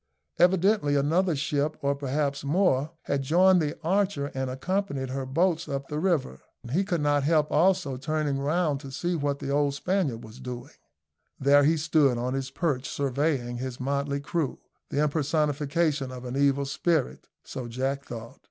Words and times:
Evidently 0.39 0.95
another 0.95 1.35
ship, 1.35 1.77
or 1.83 1.93
perhaps 1.93 2.43
more, 2.43 2.89
had 3.03 3.21
joined 3.21 3.61
the 3.61 3.77
Archer 3.83 4.31
and 4.33 4.49
accompanied 4.49 5.11
her 5.11 5.27
boats 5.27 5.69
up 5.69 5.87
the 5.89 5.99
river. 5.99 6.41
He 6.71 6.83
could 6.83 7.01
not 7.01 7.21
help 7.21 7.51
also 7.51 7.97
turning 7.97 8.39
round 8.39 8.79
to 8.79 8.89
see 8.91 9.13
what 9.15 9.37
the 9.37 9.51
old 9.51 9.75
Spaniard 9.75 10.23
was 10.23 10.39
doing. 10.39 10.73
There 11.39 11.63
he 11.65 11.77
stood 11.77 12.17
on 12.17 12.33
his 12.33 12.49
perch 12.49 12.89
surveying 12.89 13.57
his 13.59 13.79
motley 13.79 14.19
crew 14.21 14.57
the 14.89 15.03
impersonation 15.03 16.11
of 16.11 16.25
an 16.25 16.35
evil 16.35 16.65
spirit 16.65 17.27
so 17.43 17.67
Jack 17.67 18.03
thought. 18.05 18.39